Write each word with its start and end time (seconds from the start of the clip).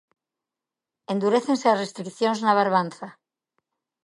Endurécense 1.13 1.67
as 1.69 1.81
restricións 1.83 2.39
na 2.41 2.57
Barbanza. 2.59 3.07